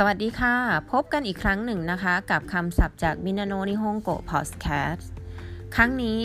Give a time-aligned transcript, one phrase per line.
[0.00, 0.54] สวัสดีค่ะ
[0.92, 5.10] พบกันอีกครั้งหนึ่งนะคะ กับคำศัพท์จากみんなの日本語 พอดแคสต์
[5.74, 6.22] ครั้งนี้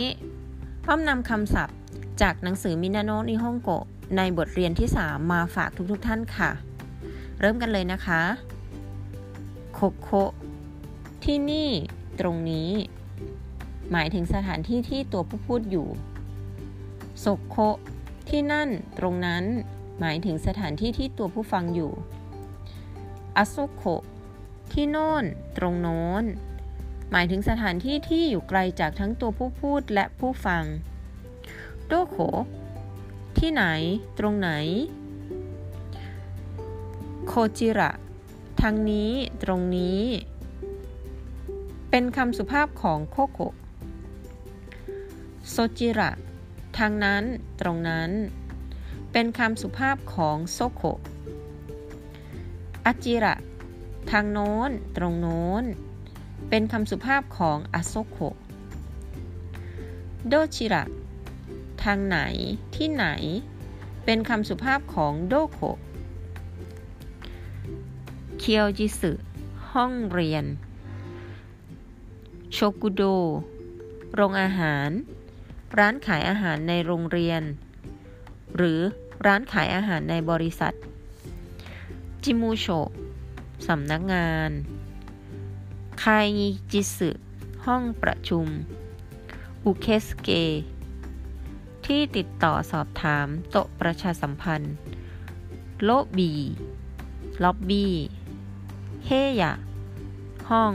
[0.84, 1.78] พร้อมนำคำศัพท์
[2.21, 3.70] จากหนังสือみんなの日本語
[4.18, 6.52] ในบทเรียนที่ 3 มาฝากทุกๆทท่านค่ะ
[7.39, 8.21] เริ่มกันเลยนะคะ
[9.73, 10.09] ここ
[11.24, 11.69] ที่นี่
[12.19, 12.69] ตรงนี้
[13.92, 15.88] หมายถึงสถานที่ที่ตัวผู้พูดอยู่
[17.20, 17.55] そこ
[18.29, 18.69] ที่นั่น
[19.00, 19.43] ตรงนั้น
[20.00, 21.93] หมายถึงสถานที่ที่ตัวผู้ฟังอยู่
[23.38, 23.84] อาโซโค
[24.71, 25.26] ที่โน่น
[25.58, 26.24] ตรงโน้น
[27.12, 30.64] หมายถึงสถานที่ที่อยู่ไกลจากทั้งตัวผู้พูดและผู้ฟัง
[31.88, 32.17] โดโค
[33.38, 33.64] ที่ไหน
[34.20, 34.50] ตรงไหน
[37.28, 37.92] โคจิระ
[38.62, 39.12] ทางนี้
[39.44, 40.02] ตรงนี้
[41.90, 43.40] เป็นคำสุภาพของโคโค
[45.50, 46.12] โซจิระ
[46.78, 47.23] ทางนั้น
[47.62, 48.09] ตรงนั้น
[49.12, 50.84] เป็นคำสุภาพของโซโค
[52.86, 53.36] อาจิระ
[54.12, 55.64] ทางโน้น ตรงโน้น
[56.50, 58.18] เป็นคำสุภาพของอาโซโค
[60.28, 60.84] โดชิระ
[61.84, 62.18] ทางไหน
[62.76, 63.06] ที่ไหน
[64.06, 65.60] เป็นคำสุภาพของโดโค
[68.40, 69.12] เคียวจิสึ
[69.72, 70.45] ห้องเรียน
[72.54, 73.04] โชกุโด
[74.16, 74.90] โรงอาหาร
[75.78, 77.42] ร้านขายอาหารในโรงเรียน
[78.56, 78.80] หรือ
[79.26, 80.73] ร้านขายอาหารในบริษัท
[82.25, 82.66] จิมูโช
[83.67, 84.52] สำนักงาน
[86.03, 86.27] คาย
[86.72, 87.09] จิสึ
[87.66, 88.47] ห้องประชุม
[89.66, 90.30] อุเคสเก
[91.86, 94.73] ที่ติดต่อสอบถามโตประชาสัมพันธ์
[95.83, 96.33] โลบี
[97.44, 97.94] ล็อบบี้
[99.05, 99.09] เฮ
[99.42, 99.53] ยะ
[100.49, 100.73] ห้อง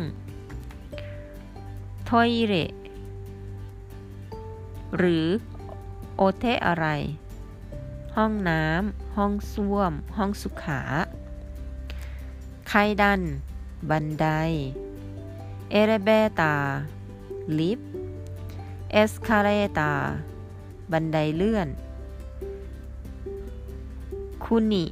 [2.05, 2.55] トイレ
[4.97, 5.27] หรือ
[6.17, 6.87] お手洗い
[8.17, 10.83] ห้องน้ำ ห้องส้วม ห้องสุขา
[12.79, 13.23] 階段
[13.91, 14.27] บันได
[15.71, 16.55] エレベーター
[17.59, 17.91] ลิฟต์
[18.93, 19.93] エスカレーター
[20.93, 21.69] บันไดเลื่อน
[24.45, 24.85] คุนิ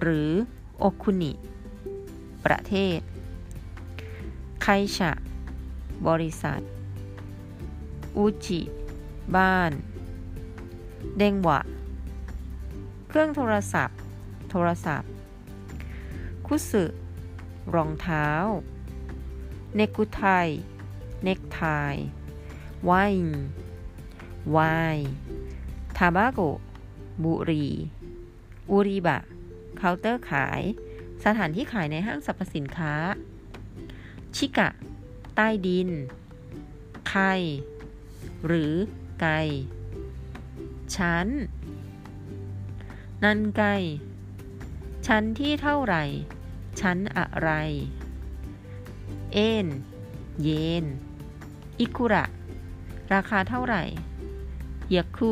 [0.00, 0.30] หรือ
[0.78, 1.32] โอคุนิ
[2.44, 3.00] ประเทศ
[4.62, 4.66] ไค
[4.96, 5.12] ชะ
[6.08, 6.60] บริษัท
[8.16, 8.60] อุจิ
[9.36, 9.72] บ้าน
[11.18, 11.60] เดงวะ
[13.08, 13.98] เครื่องโทรศัพท์
[14.50, 15.10] โทรศัพท์
[16.48, 16.84] คุสึ
[17.74, 18.28] รองเท้า
[19.74, 20.22] เนกุไท
[21.22, 21.60] เนกไท
[22.84, 22.92] ไว
[23.26, 23.44] น์
[24.50, 24.58] ไว
[24.94, 25.08] น์
[25.96, 26.40] ทาบาโก
[27.24, 27.66] บุรี
[28.70, 29.18] อุริบะ
[29.76, 30.60] เคาน์เตอร์ขาย
[31.24, 32.94] สถานที่ขายในห้างสรรพสินค้า
[34.36, 34.68] ชิกะ
[35.34, 35.88] ใต้ดิน
[37.08, 37.32] ไข่
[38.46, 38.72] หรือ
[39.20, 39.40] ไก่
[40.96, 41.28] ชั้น
[43.22, 43.74] นันไก่
[45.06, 46.04] ชั้นที่เท่าไหร่
[46.80, 47.50] ชั้นอะไร
[49.32, 49.66] เอ็น
[50.42, 50.48] เย
[50.82, 50.84] น
[51.80, 52.24] อิคุระ
[53.12, 53.84] ราคาเท่าไหร่
[54.94, 55.30] ยาคุ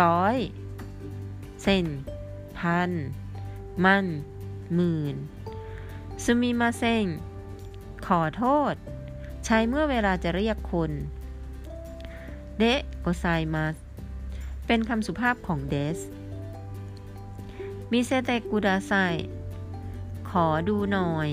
[0.00, 0.36] ร้อย
[1.62, 1.86] เซน
[2.58, 2.90] พัน
[3.84, 4.06] มัน
[4.74, 5.16] หมื่น
[6.24, 7.06] ซูมิมาเซง
[8.06, 8.74] ขอโทษ
[9.44, 10.92] ใช้เมื่อเวลาจะเรียกคน
[12.58, 13.64] เดะโกไซมา
[14.66, 15.98] เป็นคำสุภาพของเดส
[17.90, 18.92] มิเซเตกุดาไซ
[20.36, 21.30] ขอดูหน่อย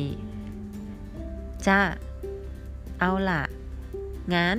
[1.67, 1.81] จ้า
[2.99, 3.43] เอาล่ะ
[4.33, 4.57] งั้น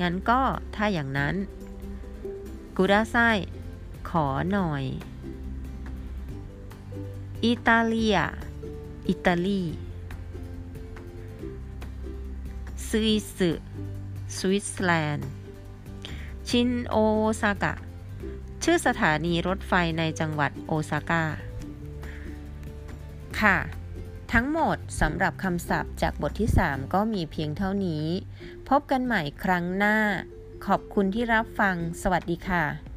[0.00, 0.40] งั้นก็
[0.74, 1.34] ถ้าอย่างนั้น
[2.76, 3.16] กูดาไซ
[4.10, 4.84] ขอหน่อย
[7.44, 8.18] อิตาเลีย
[9.08, 9.62] อิตาลี
[12.88, 13.40] สวิส
[14.36, 15.28] สวิตเซอร์แลนด์
[16.48, 16.96] ชินโอ
[17.40, 17.74] ซากะ
[18.62, 21.24] ชื่อสถานีรถไฟในจังหวัดโอซาก้า
[23.40, 23.56] ค่ะ
[24.32, 28.04] ทั้งหมดสำหรับคำศัพท์จากบทที่ 3 ก็มีเพียงเท่านี้
[28.68, 29.96] พบกันใหม่ครั้งหน้า
[30.66, 32.89] ขอบคุณที่รับฟัง สวัสดีค่ะ